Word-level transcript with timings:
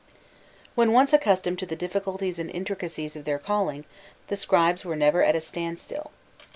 When 0.73 0.93
once 0.93 1.13
accustomed 1.13 1.59
to 1.59 1.67
the 1.67 1.75
difficulties 1.75 2.39
and 2.39 2.49
intricacies 2.49 3.15
of 3.15 3.23
their 3.23 3.37
calling, 3.37 3.85
the 4.29 4.35
scribes 4.35 4.83
were 4.83 4.95
never 4.95 5.23
at 5.23 5.35
a 5.35 5.41
standstill. 5.41 6.09